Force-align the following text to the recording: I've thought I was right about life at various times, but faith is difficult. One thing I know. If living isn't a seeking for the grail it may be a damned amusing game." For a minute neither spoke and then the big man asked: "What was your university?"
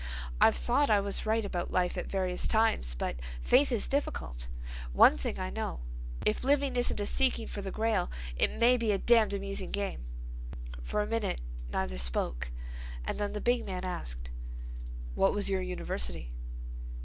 I've 0.41 0.55
thought 0.55 0.89
I 0.89 0.99
was 0.99 1.27
right 1.27 1.45
about 1.45 1.69
life 1.69 1.95
at 1.95 2.09
various 2.09 2.47
times, 2.47 2.95
but 2.95 3.17
faith 3.39 3.71
is 3.71 3.87
difficult. 3.87 4.47
One 4.93 5.15
thing 5.15 5.37
I 5.37 5.51
know. 5.51 5.81
If 6.25 6.43
living 6.43 6.75
isn't 6.75 6.99
a 6.99 7.05
seeking 7.05 7.45
for 7.45 7.61
the 7.61 7.69
grail 7.69 8.09
it 8.35 8.49
may 8.49 8.77
be 8.77 8.91
a 8.91 8.97
damned 8.97 9.35
amusing 9.35 9.69
game." 9.69 10.05
For 10.81 11.03
a 11.03 11.07
minute 11.07 11.39
neither 11.69 11.99
spoke 11.99 12.49
and 13.05 13.19
then 13.19 13.33
the 13.33 13.41
big 13.41 13.63
man 13.63 13.85
asked: 13.85 14.31
"What 15.13 15.33
was 15.33 15.51
your 15.51 15.61
university?" 15.61 16.31